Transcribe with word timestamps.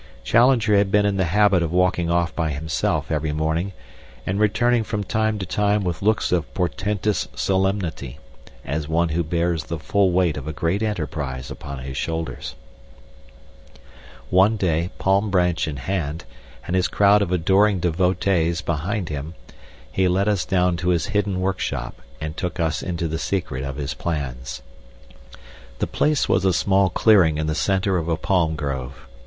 Challenger 0.23 0.75
had 0.77 0.89
been 0.89 1.05
in 1.05 1.17
the 1.17 1.25
habit 1.25 1.61
of 1.61 1.71
walking 1.71 2.09
off 2.09 2.35
by 2.35 2.49
himself 2.49 3.11
every 3.11 3.31
morning 3.31 3.71
and 4.25 4.39
returning 4.39 4.83
from 4.83 5.03
time 5.03 5.37
to 5.37 5.45
time 5.45 5.83
with 5.83 6.01
looks 6.01 6.31
of 6.31 6.51
portentous 6.55 7.27
solemnity, 7.35 8.17
as 8.65 8.87
one 8.87 9.09
who 9.09 9.21
bears 9.23 9.65
the 9.65 9.77
full 9.77 10.11
weight 10.11 10.37
of 10.37 10.47
a 10.47 10.53
great 10.53 10.81
enterprise 10.81 11.51
upon 11.51 11.83
his 11.83 11.97
shoulders. 11.97 12.55
One 14.31 14.57
day, 14.57 14.89
palm 14.97 15.29
branch 15.29 15.67
in 15.67 15.77
hand, 15.77 16.25
and 16.65 16.75
his 16.75 16.87
crowd 16.87 17.21
of 17.21 17.31
adoring 17.31 17.79
devotees 17.79 18.61
behind 18.61 19.09
him, 19.09 19.35
he 19.91 20.07
led 20.07 20.27
us 20.27 20.45
down 20.45 20.77
to 20.77 20.89
his 20.89 21.05
hidden 21.13 21.39
work 21.41 21.59
shop 21.59 22.01
and 22.19 22.35
took 22.35 22.59
us 22.59 22.81
into 22.81 23.07
the 23.07 23.19
secret 23.19 23.63
of 23.63 23.75
his 23.75 23.93
plans. 23.93 24.63
The 25.77 25.85
place 25.85 26.27
was 26.27 26.43
a 26.43 26.53
small 26.53 26.89
clearing 26.89 27.37
in 27.37 27.45
the 27.45 27.53
center 27.53 27.97
of 27.99 28.07
a 28.09 28.17
palm 28.17 28.55
grove. 28.55 29.07